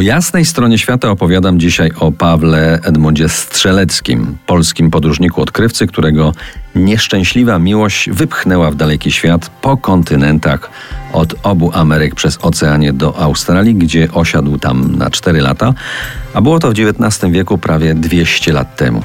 [0.00, 6.32] Po jasnej stronie świata opowiadam dzisiaj o Pawle Edmundzie Strzeleckim, polskim podróżniku odkrywcy, którego
[6.74, 10.70] nieszczęśliwa miłość wypchnęła w daleki świat po kontynentach
[11.12, 15.74] od obu Ameryk przez oceanie do Australii, gdzie osiadł tam na 4 lata,
[16.34, 19.02] a było to w XIX wieku prawie 200 lat temu.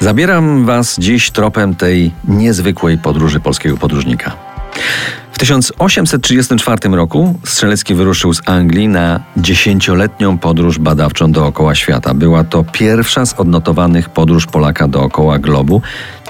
[0.00, 4.32] Zabieram Was dziś tropem tej niezwykłej podróży polskiego podróżnika.
[5.36, 12.14] W 1834 roku Strzelecki wyruszył z Anglii na dziesięcioletnią podróż badawczą dookoła świata.
[12.14, 15.82] Była to pierwsza z odnotowanych podróż Polaka dookoła globu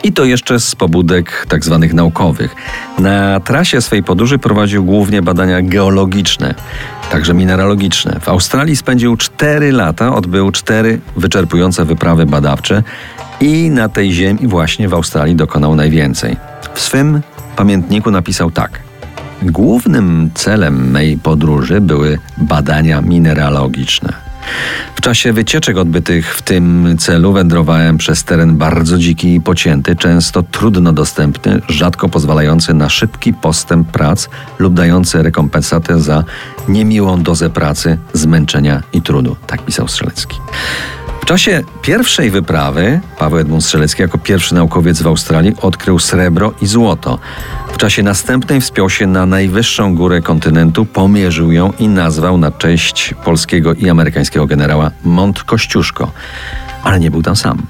[0.02, 2.54] i to jeszcze z pobudek tak zwanych naukowych.
[2.98, 6.54] Na trasie swej podróży prowadził głównie badania geologiczne,
[7.10, 8.20] także mineralogiczne.
[8.20, 12.82] W Australii spędził 4 lata, odbył cztery wyczerpujące wyprawy badawcze
[13.40, 16.36] i na tej ziemi właśnie w Australii dokonał najwięcej.
[16.74, 17.20] W swym
[17.56, 18.80] pamiętniku napisał tak–
[19.46, 24.12] Głównym celem mej podróży były badania mineralogiczne.
[24.94, 30.42] W czasie wycieczek odbytych w tym celu wędrowałem przez teren bardzo dziki i pocięty, często
[30.42, 36.24] trudno dostępny, rzadko pozwalający na szybki postęp prac lub dający rekompensatę za
[36.68, 39.36] niemiłą dozę pracy, zmęczenia i trudu.
[39.46, 40.36] Tak pisał Strzelecki.
[41.22, 46.66] W czasie pierwszej wyprawy Paweł Edmund Strzelecki jako pierwszy naukowiec w Australii odkrył srebro i
[46.66, 47.18] złoto.
[47.76, 53.14] W czasie następnej wspiął się na najwyższą górę kontynentu, pomierzył ją i nazwał na cześć
[53.24, 56.12] polskiego i amerykańskiego generała Mont Kościuszko.
[56.82, 57.62] Ale nie był tam sam.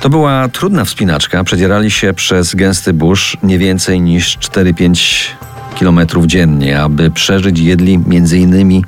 [0.00, 1.44] To była trudna wspinaczka.
[1.44, 5.28] Przedzierali się przez gęsty burz nie więcej niż 4-5
[5.74, 6.82] kilometrów dziennie.
[6.82, 8.82] Aby przeżyć, jedli m.in.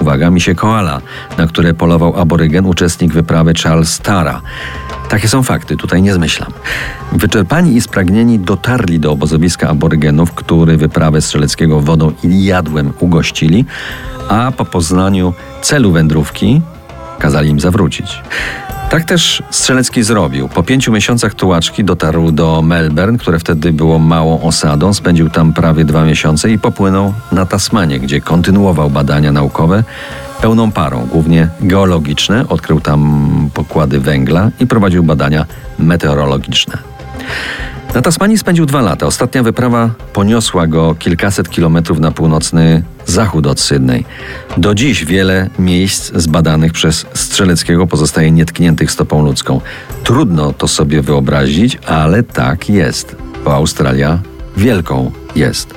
[0.00, 1.00] Uwaga, mi się koala,
[1.38, 4.40] na które polował aborygen, uczestnik wyprawy Charles Tara.
[5.12, 6.52] Takie są fakty, tutaj nie zmyślam.
[7.12, 13.64] Wyczerpani i spragnieni dotarli do obozowiska aborygenów, który wyprawę strzeleckiego wodą i jadłem ugościli,
[14.28, 16.60] a po poznaniu celu wędrówki
[17.18, 18.22] kazali im zawrócić.
[18.92, 20.48] Tak też Strzelecki zrobił.
[20.48, 24.94] Po pięciu miesiącach tułaczki dotarł do Melbourne, które wtedy było małą osadą.
[24.94, 29.84] Spędził tam prawie dwa miesiące i popłynął na Tasmanię, gdzie kontynuował badania naukowe
[30.40, 32.48] pełną parą, głównie geologiczne.
[32.48, 35.46] Odkrył tam pokłady węgla i prowadził badania
[35.78, 36.78] meteorologiczne.
[37.94, 39.06] Na Tasmanii spędził dwa lata.
[39.06, 44.04] Ostatnia wyprawa poniosła go kilkaset kilometrów na północny zachód od Sydney.
[44.56, 49.60] Do dziś wiele miejsc zbadanych przez Strzeleckiego pozostaje nietkniętych stopą ludzką.
[50.04, 54.18] Trudno to sobie wyobrazić, ale tak jest, bo Australia
[54.56, 55.74] wielką jest.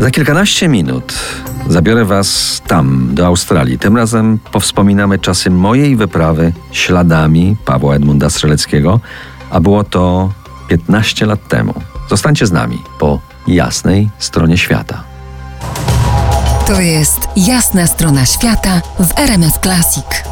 [0.00, 1.14] Za kilkanaście minut
[1.68, 3.78] zabiorę Was tam, do Australii.
[3.78, 9.00] Tym razem powspominamy czasy mojej wyprawy śladami Pawła Edmunda Strzeleckiego,
[9.50, 10.32] a było to
[10.68, 11.74] 15 lat temu.
[12.10, 15.04] Zostańcie z nami po jasnej stronie świata.
[16.66, 20.24] To jest jasna strona świata w RMS Classic.